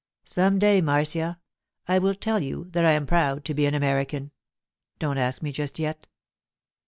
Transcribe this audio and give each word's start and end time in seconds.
'Some 0.23 0.57
day, 0.57 0.81
Marcia, 0.81 1.39
I 1.87 1.99
will 1.99 2.15
tell 2.15 2.39
you 2.39 2.65
that 2.71 2.83
I'm 2.83 3.05
proud 3.05 3.45
to 3.45 3.53
be 3.53 3.67
an 3.67 3.75
American. 3.75 4.31
Don't 4.97 5.19
ask 5.19 5.43
me 5.43 5.51
just 5.51 5.77
yet. 5.77 6.07